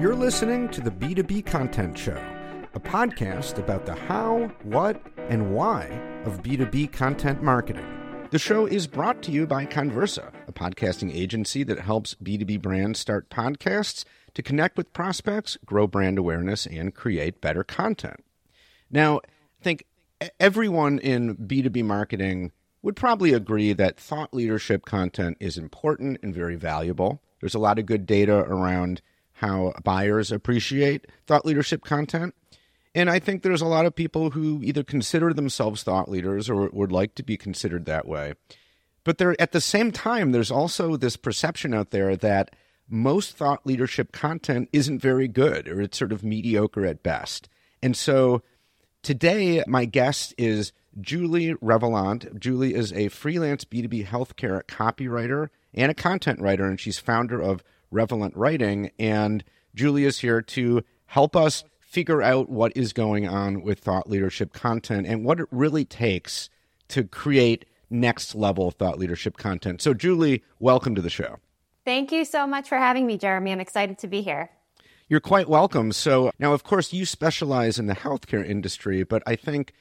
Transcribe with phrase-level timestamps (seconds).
[0.00, 2.22] You're listening to the B2B Content Show,
[2.72, 5.86] a podcast about the how, what, and why
[6.24, 7.84] of B2B content marketing.
[8.30, 13.00] The show is brought to you by Connversa, a podcasting agency that helps B2B brands
[13.00, 18.24] start podcasts to connect with prospects, grow brand awareness, and create better content.
[18.92, 19.84] Now, I think
[20.38, 26.54] everyone in B2B marketing would probably agree that thought leadership content is important and very
[26.54, 27.20] valuable.
[27.40, 29.02] There's a lot of good data around
[29.40, 32.34] how buyers appreciate thought leadership content.
[32.94, 36.68] And I think there's a lot of people who either consider themselves thought leaders or
[36.70, 38.34] would like to be considered that way.
[39.04, 42.54] But there, at the same time, there's also this perception out there that
[42.88, 47.48] most thought leadership content isn't very good or it's sort of mediocre at best.
[47.82, 48.42] And so
[49.02, 52.38] today, my guest is Julie Revelant.
[52.40, 57.62] Julie is a freelance B2B healthcare copywriter and a content writer, and she's founder of
[57.90, 58.90] Revelant Writing.
[58.98, 59.44] And
[59.74, 64.52] Julie is here to help us figure out what is going on with thought leadership
[64.52, 66.50] content and what it really takes
[66.88, 69.80] to create next level thought leadership content.
[69.80, 71.38] So, Julie, welcome to the show.
[71.84, 73.52] Thank you so much for having me, Jeremy.
[73.52, 74.50] I'm excited to be here.
[75.08, 75.92] You're quite welcome.
[75.92, 79.72] So, now, of course, you specialize in the healthcare industry, but I think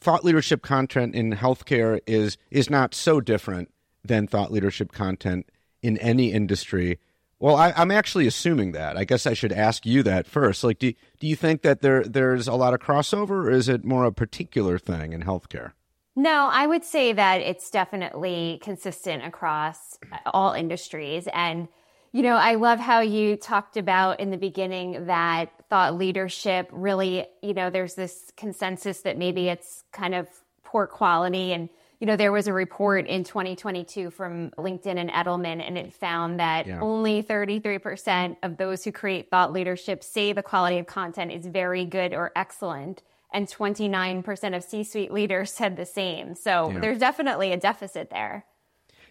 [0.00, 3.72] thought leadership content in healthcare is is not so different
[4.04, 5.50] than thought leadership content
[5.82, 7.00] in any industry.
[7.40, 8.96] Well, I, am actually assuming that.
[8.96, 10.64] I guess I should ask you that first.
[10.64, 13.84] Like, do do you think that there there's a lot of crossover, or is it
[13.84, 15.72] more a particular thing in healthcare?
[16.18, 21.28] No, I would say that it's definitely consistent across all industries.
[21.32, 21.68] And,
[22.10, 27.24] you know, I love how you talked about in the beginning that thought leadership really,
[27.40, 30.26] you know, there's this consensus that maybe it's kind of
[30.64, 31.68] poor quality and
[32.00, 36.38] you know, there was a report in 2022 from LinkedIn and Edelman, and it found
[36.38, 36.80] that yeah.
[36.80, 41.84] only 33% of those who create thought leadership say the quality of content is very
[41.84, 43.02] good or excellent.
[43.32, 46.34] And 29% of C suite leaders said the same.
[46.36, 46.78] So yeah.
[46.78, 48.44] there's definitely a deficit there.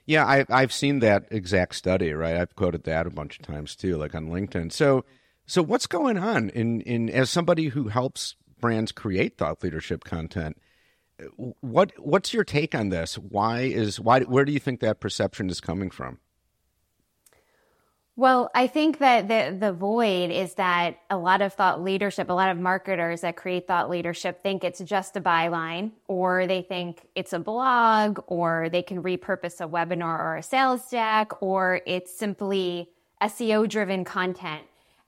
[0.05, 2.37] Yeah, I, I've seen that exact study, right?
[2.37, 4.71] I've quoted that a bunch of times too, like on LinkedIn.
[4.71, 5.03] So,
[5.45, 10.57] so what's going on in, in as somebody who helps brands create thought leadership content?
[11.61, 13.17] What what's your take on this?
[13.17, 16.19] Why is why where do you think that perception is coming from?
[18.15, 22.33] Well, I think that the the void is that a lot of thought leadership, a
[22.33, 27.07] lot of marketers that create thought leadership think it's just a byline, or they think
[27.13, 32.15] it's a blog, or they can repurpose a webinar or a sales deck, or it's
[32.15, 32.89] simply
[33.21, 34.63] SEO driven content.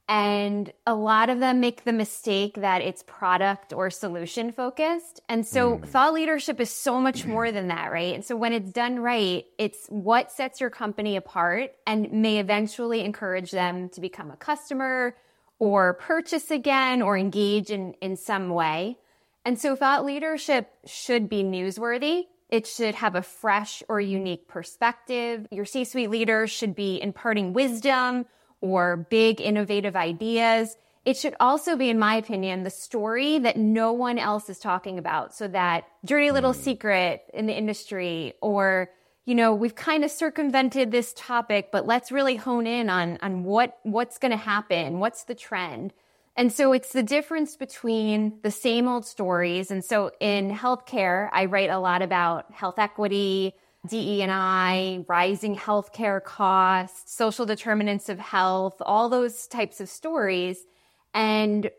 [0.09, 5.22] And a lot of them make the mistake that it's product or solution focused.
[5.30, 5.88] And so mm.
[5.88, 8.16] thought leadership is so much more than that, right?
[8.16, 13.06] And so when it's done right, it's what sets your company apart and may eventually
[13.06, 15.16] encourage them to become a customer
[15.59, 18.98] or purchase again or engage in, in some way.
[19.46, 22.24] And so thought leadership should be newsworthy.
[22.50, 25.46] It should have a fresh or unique perspective.
[25.52, 28.25] Your C suite leaders should be imparting wisdom
[28.62, 30.75] or big innovative ideas.
[31.06, 35.00] It should also be, in my opinion, the story that no one else is talking
[35.00, 35.34] about.
[35.34, 36.62] So that dirty little mm.
[36.62, 38.90] secret in the industry, or,
[39.25, 43.44] you know, we've kind of circumvented this topic, but let's really hone in on, on
[43.44, 45.00] what, what's going to happen.
[45.00, 45.94] What's the trend?
[46.36, 49.72] And so it's the difference between the same old stories.
[49.72, 53.56] And so in healthcare, I write a lot about health equity,
[53.88, 60.66] DE&I, rising healthcare costs, social determinants of health, all those types of stories.
[61.13, 61.72] And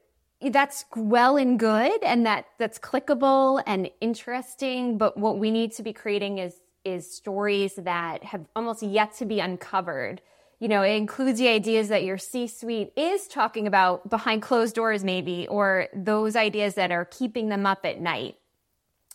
[0.50, 5.83] that's well and good and that that's clickable and interesting, but what we need to
[5.83, 10.22] be creating is is stories that have almost yet to be uncovered.
[10.60, 15.05] You know, it includes the ideas that your C-suite is talking about behind closed doors
[15.05, 18.37] maybe or those ideas that are keeping them up at night.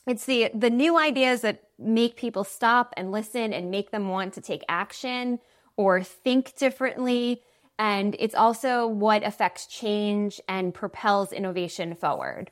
[0.05, 4.33] It's the the new ideas that make people stop and listen and make them want
[4.33, 5.39] to take action
[5.77, 7.41] or think differently.
[7.77, 12.51] And it's also what affects change and propels innovation forward.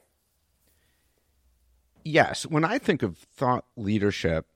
[2.03, 2.45] Yes.
[2.45, 4.47] When I think of thought leadership,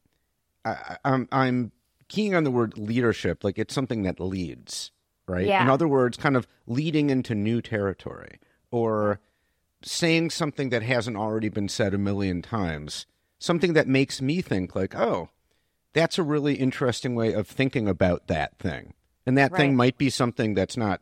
[0.65, 1.71] I, I'm, I'm
[2.09, 4.91] keying on the word leadership like it's something that leads,
[5.27, 5.47] right?
[5.47, 5.63] Yeah.
[5.63, 8.39] In other words, kind of leading into new territory
[8.69, 9.21] or
[9.83, 13.05] saying something that hasn't already been said a million times
[13.39, 15.29] something that makes me think like, oh,
[15.93, 18.93] that's a really interesting way of thinking about that thing.
[19.25, 19.59] And that right.
[19.59, 21.01] thing might be something that's not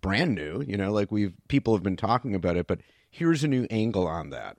[0.00, 2.80] brand new, you know, like we've people have been talking about it, but
[3.10, 4.56] here's a new angle on that.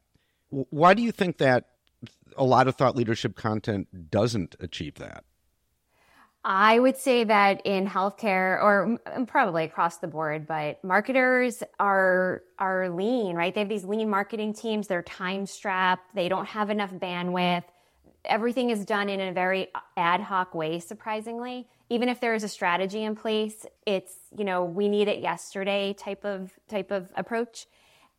[0.49, 1.65] Why do you think that
[2.35, 5.23] a lot of thought leadership content doesn't achieve that?
[6.43, 8.97] I would say that in healthcare or
[9.27, 13.53] probably across the board, but marketers are are lean, right?
[13.53, 17.65] They have these lean marketing teams, they're time strapped, they don't have enough bandwidth.
[18.25, 21.67] Everything is done in a very uh, ad hoc way surprisingly.
[21.89, 25.93] Even if there is a strategy in place, it's, you know, we need it yesterday
[25.93, 27.65] type of type of approach.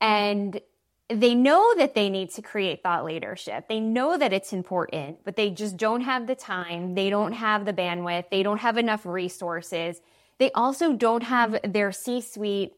[0.01, 0.61] And
[1.11, 3.69] they know that they need to create thought leadership.
[3.69, 6.95] They know that it's important, but they just don't have the time.
[6.95, 8.31] They don't have the bandwidth.
[8.31, 10.01] They don't have enough resources.
[10.39, 12.75] They also don't have their C suite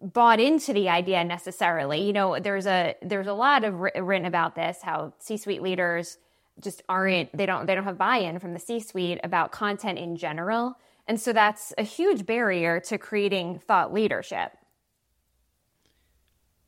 [0.00, 2.02] bought into the idea necessarily.
[2.02, 6.18] You know, there's a there's a lot of written about this how C-suite leaders
[6.60, 10.78] just aren't they don't they don't have buy-in from the C-suite about content in general.
[11.06, 14.57] And so that's a huge barrier to creating thought leadership.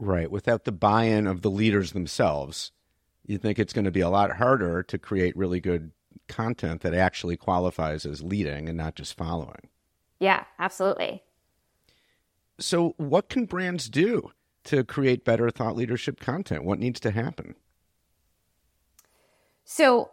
[0.00, 0.30] Right.
[0.30, 2.72] Without the buy in of the leaders themselves,
[3.26, 5.92] you think it's going to be a lot harder to create really good
[6.26, 9.68] content that actually qualifies as leading and not just following.
[10.18, 11.22] Yeah, absolutely.
[12.58, 14.30] So, what can brands do
[14.64, 16.64] to create better thought leadership content?
[16.64, 17.54] What needs to happen?
[19.64, 20.10] So,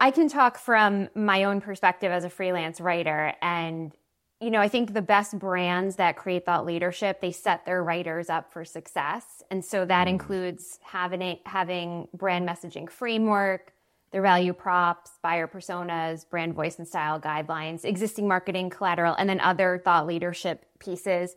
[0.00, 3.92] I can talk from my own perspective as a freelance writer and
[4.40, 8.28] you know, I think the best brands that create thought leadership, they set their writers
[8.28, 9.42] up for success.
[9.50, 10.10] And so that mm.
[10.10, 13.72] includes having a, having brand messaging framework,
[14.10, 19.40] their value props, buyer personas, brand voice and style guidelines, existing marketing collateral, and then
[19.40, 21.36] other thought leadership pieces.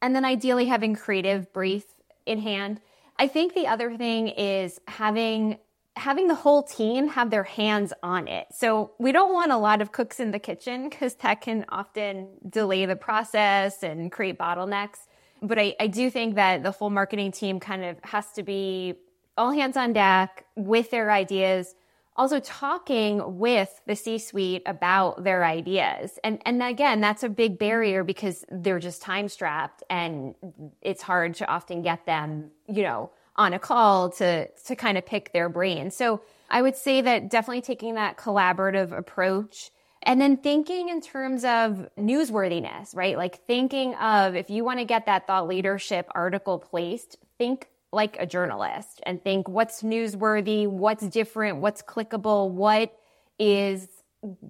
[0.00, 1.84] And then ideally having creative brief
[2.24, 2.80] in hand.
[3.18, 5.58] I think the other thing is having
[5.98, 8.46] having the whole team have their hands on it.
[8.52, 12.28] So we don't want a lot of cooks in the kitchen because that can often
[12.48, 15.00] delay the process and create bottlenecks.
[15.42, 18.94] But I, I do think that the full marketing team kind of has to be
[19.36, 21.74] all hands on deck with their ideas,
[22.16, 26.18] also talking with the C suite about their ideas.
[26.24, 30.34] And, and again, that's a big barrier because they're just time strapped and
[30.82, 35.06] it's hard to often get them, you know, on a call to to kind of
[35.06, 35.90] pick their brain.
[35.90, 36.20] So
[36.50, 39.70] I would say that definitely taking that collaborative approach
[40.02, 43.16] and then thinking in terms of newsworthiness, right?
[43.16, 48.16] Like thinking of if you want to get that thought leadership article placed, think like
[48.18, 52.96] a journalist and think what's newsworthy, what's different, what's clickable, what
[53.38, 53.88] is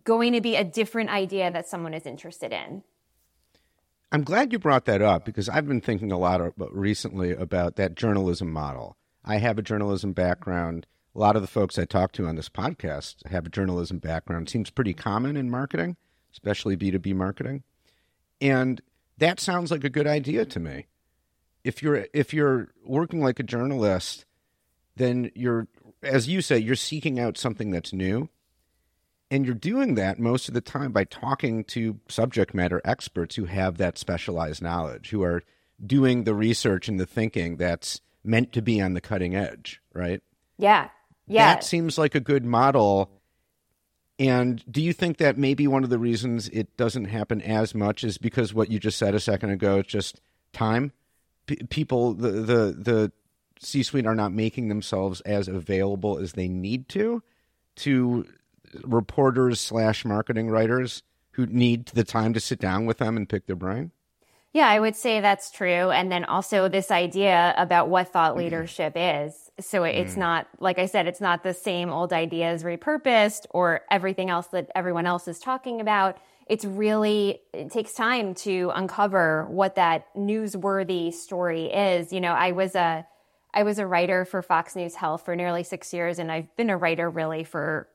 [0.05, 2.83] going to be a different idea that someone is interested in.
[4.11, 6.41] I'm glad you brought that up because I've been thinking a lot
[6.71, 8.97] recently about that journalism model.
[9.25, 10.87] I have a journalism background.
[11.15, 14.49] A lot of the folks I talk to on this podcast have a journalism background.
[14.49, 15.97] Seems pretty common in marketing,
[16.33, 17.65] especially B2B marketing.
[18.41, 18.81] And
[19.19, 20.87] that sounds like a good idea to me.
[21.65, 24.25] If you're if you're working like a journalist,
[24.97, 25.67] then you're
[26.03, 28.31] as you say, you're seeking out something that's new
[29.31, 33.45] and you're doing that most of the time by talking to subject matter experts who
[33.45, 35.43] have that specialized knowledge, who are
[35.85, 40.23] doing the research and the thinking that's meant to be on the cutting edge, right?
[40.57, 40.89] Yeah.
[41.27, 41.55] Yeah.
[41.55, 43.11] That seems like a good model.
[44.19, 48.03] And do you think that maybe one of the reasons it doesn't happen as much
[48.03, 50.21] is because what you just said a second ago, it's just
[50.53, 50.93] time?
[51.47, 53.13] P- people, the, the, the
[53.61, 57.23] C suite are not making themselves as available as they need to
[57.77, 58.27] to
[58.83, 63.47] reporters slash marketing writers who need the time to sit down with them and pick
[63.47, 63.93] their brain?
[64.53, 65.91] Yeah, I would say that's true.
[65.91, 68.41] And then also this idea about what thought mm-hmm.
[68.41, 69.51] leadership is.
[69.61, 70.19] So it's mm.
[70.19, 74.71] not, like I said, it's not the same old ideas repurposed or everything else that
[74.75, 76.19] everyone else is talking about.
[76.47, 82.13] It's really, it takes time to uncover what that newsworthy story is.
[82.13, 83.07] You know, I was a,
[83.53, 86.71] I was a writer for Fox News Health for nearly six years, and I've been
[86.71, 87.89] a writer really for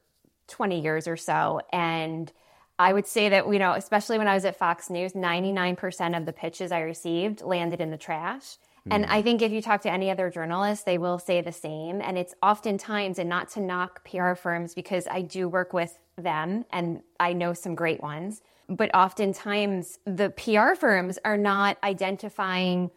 [0.47, 1.61] 20 years or so.
[1.71, 2.31] And
[2.79, 6.25] I would say that, you know, especially when I was at Fox News, 99% of
[6.25, 8.57] the pitches I received landed in the trash.
[8.89, 9.11] And hmm.
[9.11, 12.01] I think if you talk to any other journalist, they will say the same.
[12.01, 16.65] And it's oftentimes, and not to knock PR firms because I do work with them
[16.71, 22.91] and I know some great ones, but oftentimes the PR firms are not identifying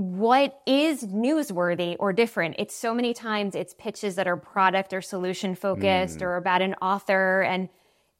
[0.00, 2.56] what is newsworthy or different.
[2.58, 6.22] It's so many times it's pitches that are product or solution focused mm.
[6.22, 7.42] or about an author.
[7.42, 7.68] And,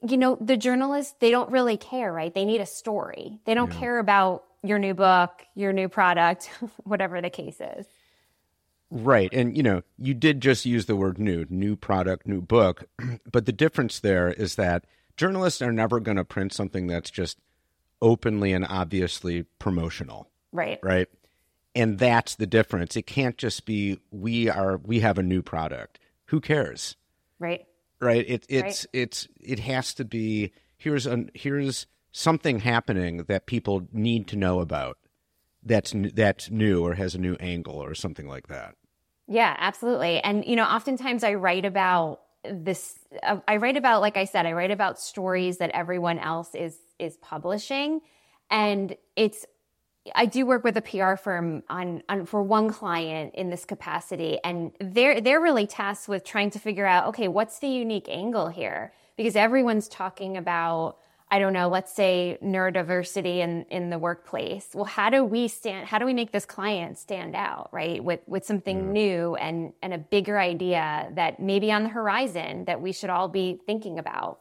[0.06, 2.34] you know, the journalists, they don't really care, right?
[2.34, 3.40] They need a story.
[3.46, 3.80] They don't yeah.
[3.80, 6.50] care about your new book, your new product,
[6.84, 7.86] whatever the case is.
[8.90, 9.32] Right.
[9.32, 12.84] And, you know, you did just use the word new, new product, new book.
[13.32, 14.84] but the difference there is that
[15.16, 17.38] journalists are never going to print something that's just
[18.02, 20.28] openly and obviously promotional.
[20.52, 20.78] Right.
[20.82, 21.08] Right
[21.74, 25.98] and that's the difference it can't just be we are we have a new product
[26.26, 26.96] who cares
[27.38, 27.66] right
[28.00, 29.02] right it, it's right.
[29.02, 34.60] it's it has to be here's a here's something happening that people need to know
[34.60, 34.98] about
[35.62, 38.74] that's that's new or has a new angle or something like that.
[39.26, 40.20] Yeah, absolutely.
[40.20, 44.46] And you know, oftentimes I write about this uh, I write about like I said,
[44.46, 48.00] I write about stories that everyone else is is publishing
[48.50, 49.44] and it's
[50.14, 54.38] I do work with a PR firm on, on for one client in this capacity,
[54.44, 58.48] and they're they're really tasked with trying to figure out, okay, what's the unique angle
[58.48, 58.92] here?
[59.16, 60.96] Because everyone's talking about,
[61.30, 64.70] I don't know, let's say neurodiversity in in the workplace.
[64.74, 65.86] Well, how do we stand?
[65.88, 68.02] How do we make this client stand out, right?
[68.02, 68.92] With with something mm.
[68.92, 73.28] new and and a bigger idea that maybe on the horizon that we should all
[73.28, 74.40] be thinking about.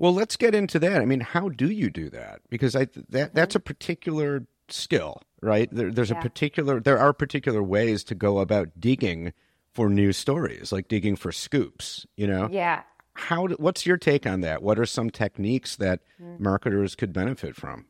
[0.00, 1.02] Well, let's get into that.
[1.02, 2.40] I mean, how do you do that?
[2.48, 5.68] Because I that that's a particular skill, right?
[5.70, 6.18] There, there's yeah.
[6.18, 9.34] a particular there are particular ways to go about digging
[9.74, 12.06] for new stories, like digging for scoops.
[12.16, 12.48] You know?
[12.50, 12.80] Yeah.
[13.12, 13.46] How?
[13.48, 14.62] What's your take on that?
[14.62, 16.40] What are some techniques that mm.
[16.40, 17.84] marketers could benefit from?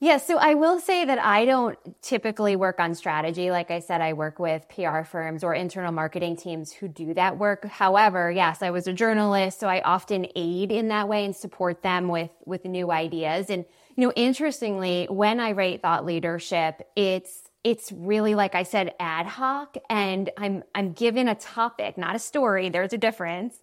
[0.00, 3.50] Yeah, so I will say that I don't typically work on strategy.
[3.50, 7.36] Like I said, I work with PR firms or internal marketing teams who do that
[7.36, 7.64] work.
[7.64, 11.82] However, yes, I was a journalist, so I often aid in that way and support
[11.82, 13.50] them with with new ideas.
[13.50, 13.64] And
[13.96, 19.26] you know, interestingly, when I write thought leadership, it's it's really like I said ad
[19.26, 22.68] hoc and I'm I'm given a topic, not a story.
[22.68, 23.56] There's a difference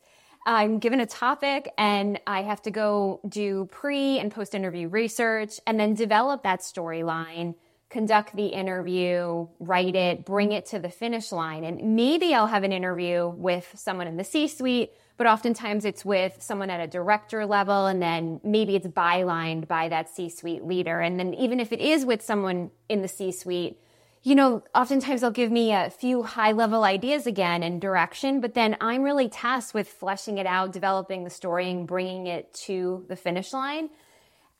[0.45, 5.59] I'm given a topic and I have to go do pre and post interview research
[5.65, 7.55] and then develop that storyline,
[7.89, 11.63] conduct the interview, write it, bring it to the finish line.
[11.63, 16.05] And maybe I'll have an interview with someone in the C suite, but oftentimes it's
[16.05, 20.63] with someone at a director level and then maybe it's bylined by that C suite
[20.63, 20.99] leader.
[20.99, 23.79] And then even if it is with someone in the C suite,
[24.25, 28.55] you know, oftentimes they'll give me a few high level ideas again and direction, but
[28.55, 33.05] then I'm really tasked with fleshing it out, developing the story, and bringing it to
[33.07, 33.91] the finish line.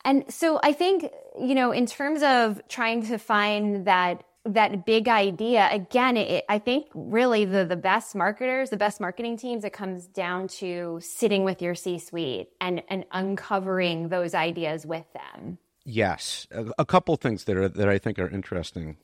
[0.06, 5.08] And so I think, you know, in terms of trying to find that that big
[5.08, 9.74] idea again it, i think really the, the best marketers the best marketing teams it
[9.74, 15.58] comes down to sitting with your c suite and, and uncovering those ideas with them.
[15.84, 16.46] Yes.
[16.52, 18.98] A, a couple things that are that i think are interesting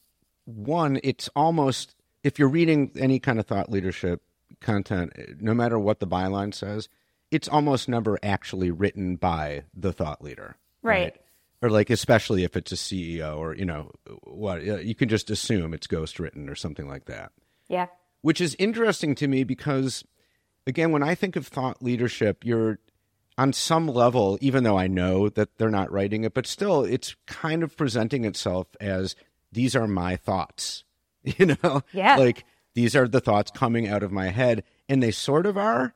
[0.55, 4.21] one, it's almost if you're reading any kind of thought leadership
[4.59, 6.89] content, no matter what the byline says,
[7.31, 10.57] it's almost never actually written by the thought leader.
[10.83, 11.01] Right.
[11.01, 11.17] right?
[11.61, 13.91] Or like especially if it's a CEO or you know
[14.23, 17.31] what you can just assume it's ghost written or something like that.
[17.67, 17.87] Yeah.
[18.21, 20.03] Which is interesting to me because
[20.65, 22.79] again when I think of thought leadership, you're
[23.37, 27.15] on some level, even though I know that they're not writing it, but still it's
[27.27, 29.15] kind of presenting itself as
[29.51, 30.83] these are my thoughts,
[31.23, 31.83] you know?
[31.93, 32.17] Yeah.
[32.17, 34.63] Like these are the thoughts coming out of my head.
[34.87, 35.93] And they sort of are.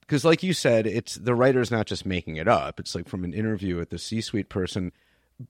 [0.00, 2.80] Because, like you said, it's the writer's not just making it up.
[2.80, 4.90] It's like from an interview with the C suite person,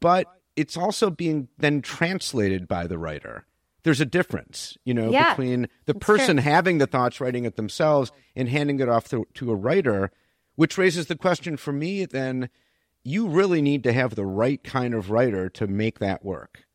[0.00, 3.46] but it's also being then translated by the writer.
[3.84, 6.42] There's a difference, you know, yeah, between the person true.
[6.42, 10.10] having the thoughts, writing it themselves, and handing it off to, to a writer,
[10.56, 12.50] which raises the question for me then
[13.02, 16.66] you really need to have the right kind of writer to make that work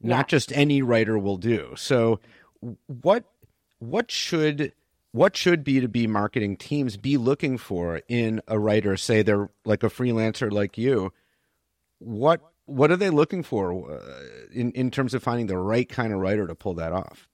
[0.00, 1.74] not just any writer will do.
[1.76, 2.20] So
[2.86, 3.24] what
[3.78, 4.72] what should
[5.12, 9.88] what should B2B marketing teams be looking for in a writer say they're like a
[9.88, 11.12] freelancer like you?
[11.98, 14.00] What what are they looking for uh,
[14.52, 17.28] in in terms of finding the right kind of writer to pull that off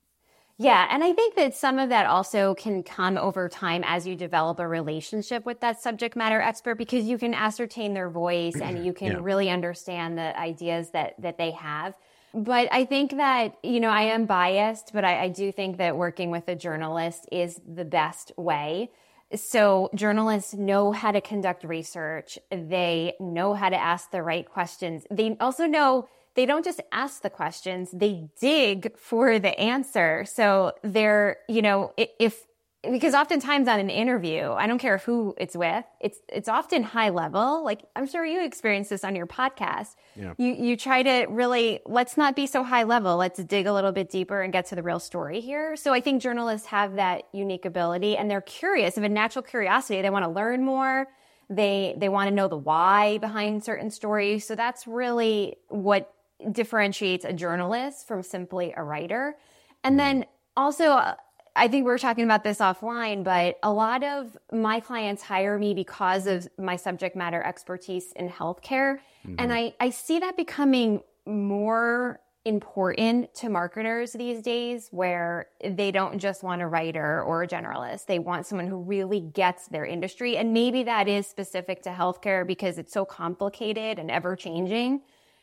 [0.58, 4.16] yeah, and I think that some of that also can come over time as you
[4.16, 8.84] develop a relationship with that subject matter expert because you can ascertain their voice and
[8.84, 9.18] you can yeah.
[9.20, 11.94] really understand the ideas that that they have.
[12.32, 15.96] But I think that, you know, I am biased, but I, I do think that
[15.96, 18.90] working with a journalist is the best way.
[19.34, 22.38] So journalists know how to conduct research.
[22.50, 25.04] They know how to ask the right questions.
[25.10, 30.25] They also know they don't just ask the questions, they dig for the answer.
[30.26, 32.47] So they're, you know, if
[32.90, 37.09] because oftentimes on an interview, I don't care who it's with, it's it's often high
[37.09, 37.64] level.
[37.64, 39.97] Like I'm sure you experience this on your podcast.
[40.14, 40.35] Yeah.
[40.38, 43.16] You you try to really let's not be so high level.
[43.16, 45.76] Let's dig a little bit deeper and get to the real story here.
[45.76, 50.02] So I think journalists have that unique ability and they're curious, of a natural curiosity.
[50.02, 51.07] They want to learn more.
[51.49, 54.47] They they want to know the why behind certain stories.
[54.47, 56.12] So that's really what
[56.52, 59.37] differentiates a journalist from simply a writer.
[59.83, 59.99] And mm.
[59.99, 60.26] then
[60.57, 61.16] also
[61.57, 65.59] I think we are talking about this offline, but a lot of my clients hire
[65.59, 68.99] me because of my subject matter expertise in healthcare.
[69.26, 69.35] Mm-hmm.
[69.38, 76.19] And I, I see that becoming more important to marketers these days where they don't
[76.19, 78.07] just want a writer or a generalist.
[78.07, 80.37] They want someone who really gets their industry.
[80.37, 85.00] And maybe that is specific to healthcare because it's so complicated and ever changing.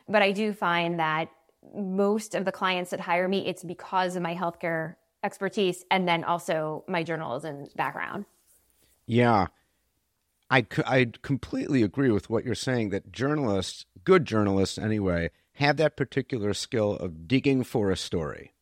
[0.07, 1.29] But I do find that
[1.75, 6.23] most of the clients that hire me, it's because of my healthcare expertise and then
[6.23, 8.25] also my journalism background.
[9.05, 9.47] Yeah.
[10.49, 15.95] I, I completely agree with what you're saying that journalists, good journalists anyway, have that
[15.95, 18.53] particular skill of digging for a story.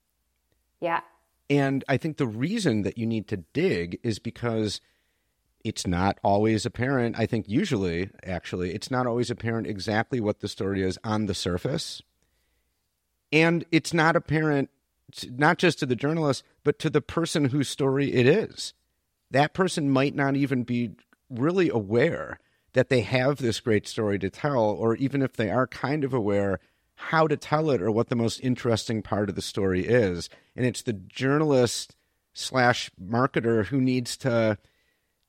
[0.79, 1.01] Yeah.
[1.49, 4.79] And I think the reason that you need to dig is because
[5.63, 7.17] it's not always apparent.
[7.17, 11.33] I think usually, actually, it's not always apparent exactly what the story is on the
[11.33, 12.01] surface.
[13.31, 14.69] And it's not apparent,
[15.29, 18.73] not just to the journalist, but to the person whose story it is.
[19.29, 20.91] That person might not even be
[21.29, 22.39] really aware
[22.73, 26.13] that they have this great story to tell, or even if they are kind of
[26.13, 26.59] aware,
[26.95, 30.29] how to tell it or what the most interesting part of the story is.
[30.55, 31.95] And it's the journalist
[32.33, 34.57] slash marketer who needs to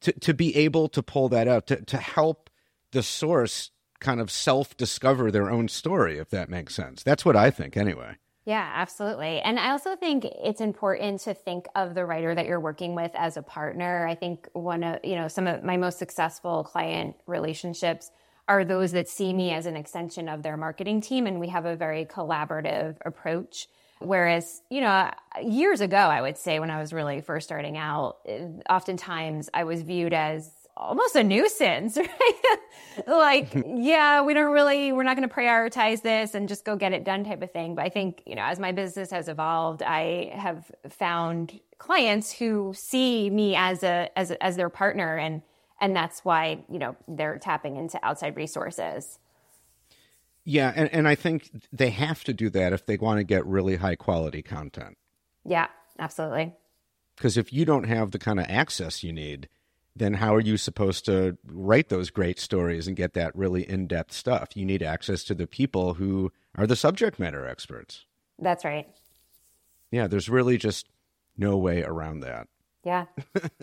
[0.03, 2.51] to to be able to pull that out to to help
[2.93, 7.03] the source kind of self discover their own story, if that makes sense.
[7.03, 8.17] That's what I think anyway.
[8.45, 9.41] Yeah, absolutely.
[9.41, 13.13] And I also think it's important to think of the writer that you're working with
[13.15, 14.05] as a partner.
[14.07, 18.11] I think one of, you know, some of my most successful client relationships
[18.49, 21.29] are those that see me as an extension of their marketing team.
[21.29, 23.69] And we have a very collaborative approach.
[24.05, 25.11] Whereas, you know,
[25.43, 28.17] years ago, I would say when I was really first starting out,
[28.69, 32.59] oftentimes I was viewed as almost a nuisance, right?
[33.07, 36.93] like, yeah, we don't really, we're not going to prioritize this and just go get
[36.93, 37.75] it done type of thing.
[37.75, 42.73] But I think, you know, as my business has evolved, I have found clients who
[42.75, 45.43] see me as a, as, a, as their partner and,
[45.81, 49.19] and that's why you know they're tapping into outside resources
[50.45, 53.47] yeah and, and i think they have to do that if they want to get
[53.47, 54.97] really high quality content.
[55.45, 55.69] Yeah
[55.99, 56.55] absolutely.
[57.17, 59.49] Because if you don't have the kind of access you need
[59.95, 64.11] then how are you supposed to write those great stories and get that really in-depth
[64.13, 64.57] stuff?
[64.57, 68.07] You need access to the people who are the subject matter experts.
[68.39, 68.89] That's right.
[69.91, 70.89] Yeah there's really just
[71.37, 72.49] no way around that.
[72.85, 73.07] Yeah.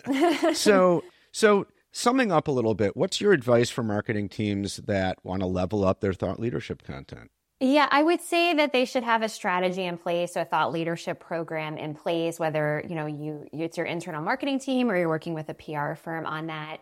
[0.54, 5.42] So so Summing up a little bit, what's your advice for marketing teams that want
[5.42, 7.32] to level up their thought leadership content?
[7.60, 11.20] Yeah, I would say that they should have a strategy in place, a thought leadership
[11.20, 15.34] program in place, whether, you know, you it's your internal marketing team or you're working
[15.34, 16.78] with a PR firm on that.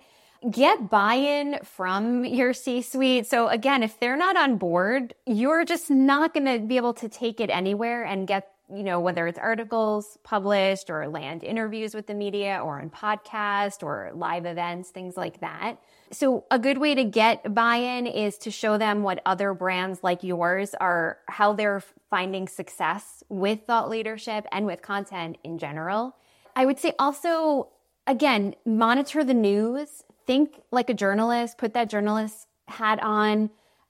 [0.51, 3.25] Get buy-in from your C-suite.
[3.25, 7.09] So again, if they're not on board, you're just not going to be able to
[7.09, 12.07] take it anywhere and get you know, whether it's articles published or land interviews with
[12.07, 15.77] the media or on podcast or live events, things like that.
[16.11, 20.23] So a good way to get buy-in is to show them what other brands like
[20.23, 26.15] yours are, how they're finding success with thought leadership and with content in general.
[26.55, 27.69] I would say also,
[28.05, 30.03] again, monitor the news.
[30.25, 33.49] Think like a journalist, put that journalist hat on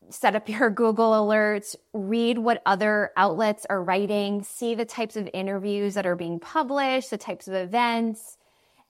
[0.10, 5.30] set up your Google alerts, read what other outlets are writing, see the types of
[5.34, 8.38] interviews that are being published, the types of events,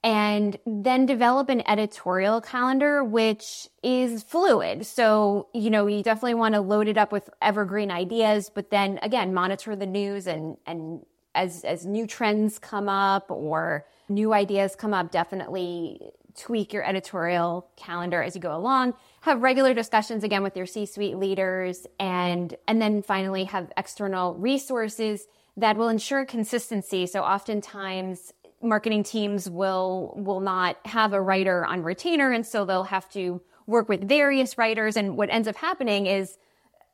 [0.03, 4.85] and then develop an editorial calendar, which is fluid.
[4.85, 8.99] So, you know, you definitely want to load it up with evergreen ideas, but then
[9.01, 11.01] again, monitor the news and, and
[11.33, 15.99] as, as new trends come up or new ideas come up, definitely
[16.37, 21.17] tweak your editorial calendar as you go along have regular discussions again with your C-suite
[21.17, 27.07] leaders and and then finally have external resources that will ensure consistency.
[27.07, 32.83] So oftentimes marketing teams will will not have a writer on retainer and so they'll
[32.83, 36.37] have to work with various writers and what ends up happening is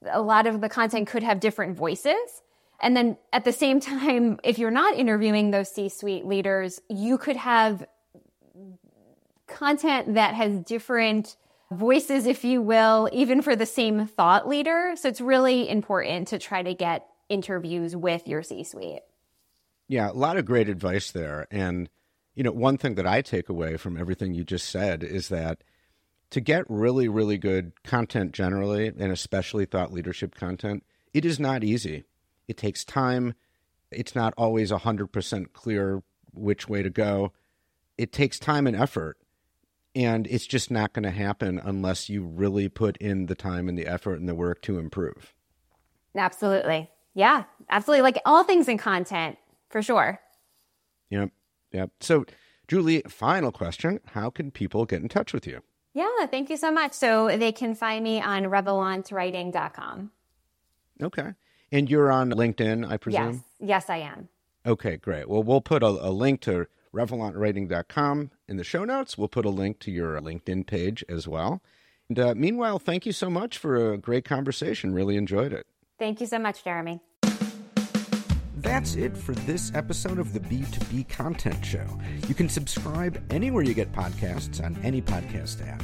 [0.10, 2.41] a lot of the content could have different voices.
[2.82, 7.17] And then at the same time, if you're not interviewing those C suite leaders, you
[7.17, 7.86] could have
[9.53, 11.37] content that has different
[11.71, 14.93] voices, if you will, even for the same thought leader.
[14.95, 19.01] So it's really important to try to get interviews with your C suite.
[19.87, 21.47] Yeah, a lot of great advice there.
[21.51, 21.89] And,
[22.35, 25.63] you know, one thing that I take away from everything you just said is that
[26.31, 31.63] to get really, really good content generally, and especially thought leadership content, it is not
[31.63, 32.05] easy.
[32.47, 33.35] It takes time.
[33.91, 36.01] It's not always 100% clear
[36.33, 37.31] which way to go.
[37.97, 39.17] It takes time and effort
[39.95, 43.77] and it's just not going to happen unless you really put in the time and
[43.77, 45.34] the effort and the work to improve.
[46.15, 46.89] Absolutely.
[47.13, 48.01] Yeah, absolutely.
[48.01, 49.38] Like all things in content,
[49.69, 50.19] for sure.
[51.10, 51.29] Yep.
[51.71, 51.91] Yep.
[51.99, 52.25] So,
[52.67, 55.62] Julie, final question How can people get in touch with you?
[55.93, 56.93] Yeah, thank you so much.
[56.93, 60.12] So, they can find me on revelantwriting.com.
[61.01, 61.34] Okay.
[61.71, 63.43] And you're on LinkedIn, I presume?
[63.60, 63.88] Yes.
[63.88, 64.29] Yes, I am.
[64.65, 65.27] Okay, great.
[65.27, 69.17] Well, we'll put a, a link to RevelantWriting.com in the show notes.
[69.17, 71.62] We'll put a link to your LinkedIn page as well.
[72.10, 74.93] And uh, meanwhile, thank you so much for a great conversation.
[74.93, 75.65] Really enjoyed it.
[75.97, 76.99] Thank you so much, Jeremy.
[78.58, 81.86] That's it for this episode of the B2B Content Show.
[82.29, 85.84] You can subscribe anywhere you get podcasts on any podcast app.